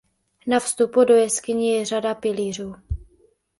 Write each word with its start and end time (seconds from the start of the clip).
Na 0.47 0.59
vstupu 0.59 1.03
do 1.05 1.15
jeskyně 1.15 1.77
je 1.77 1.85
řada 1.85 2.15
pilířů. 2.15 2.75